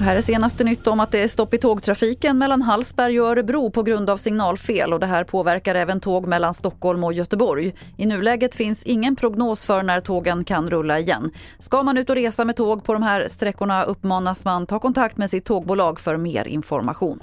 [0.00, 3.70] Här är senaste nytt om att det är stopp i tågtrafiken mellan Hallsberg och Örebro
[3.70, 7.74] på grund av signalfel och det här påverkar även tåg mellan Stockholm och Göteborg.
[7.96, 11.30] I nuläget finns ingen prognos för när tågen kan rulla igen.
[11.58, 15.16] Ska man ut och resa med tåg på de här sträckorna uppmanas man ta kontakt
[15.16, 17.22] med sitt tågbolag för mer information.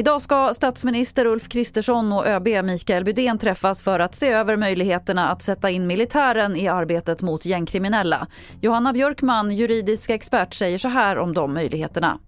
[0.00, 5.28] Idag ska statsminister Ulf Kristersson och ÖB Mikael Bydén träffas för att se över möjligheterna
[5.28, 8.26] att sätta in militären i arbetet mot gängkriminella.
[8.60, 12.18] Johanna Björkman, juridisk expert, säger så här om de möjligheterna.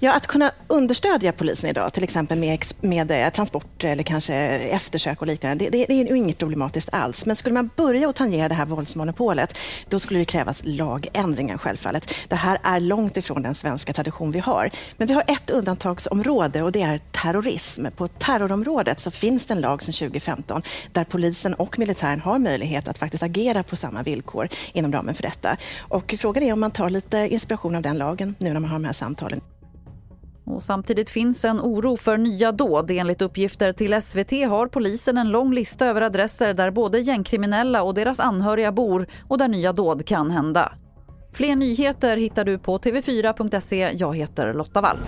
[0.00, 5.20] Ja, att kunna understödja polisen idag, till exempel med, med eh, transporter eller kanske eftersök
[5.20, 7.26] och liknande, det, det, det är ju inget problematiskt alls.
[7.26, 12.14] Men skulle man börja att tangera det här våldsmonopolet, då skulle det krävas lagändringar självfallet.
[12.28, 14.70] Det här är långt ifrån den svenska tradition vi har.
[14.96, 17.86] Men vi har ett undantagsområde och det är terrorism.
[17.96, 20.62] På terrorområdet så finns det en lag sedan 2015
[20.92, 25.22] där polisen och militären har möjlighet att faktiskt agera på samma villkor inom ramen för
[25.22, 25.56] detta.
[25.78, 28.78] Och frågan är om man tar lite inspiration av den lagen nu när man har
[28.78, 29.40] de här samtalen.
[30.48, 32.90] Och samtidigt finns en oro för nya dåd.
[32.90, 37.94] Enligt uppgifter till SVT har polisen en lång lista över adresser där både gängkriminella och
[37.94, 40.72] deras anhöriga bor och där nya dåd kan hända.
[41.32, 43.90] Fler nyheter hittar du på tv4.se.
[43.94, 44.98] Jag heter Lotta Wall.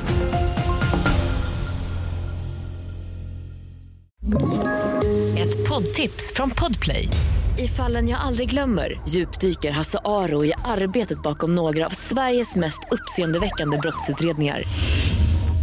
[5.38, 7.08] Ett poddtips från Podplay.
[7.58, 12.80] I fallen jag aldrig glömmer djupdyker Hasse Aro i arbetet bakom några av Sveriges mest
[12.91, 14.64] uppseendeväckande brottsutredningar